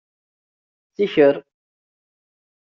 Siker. 0.95 1.35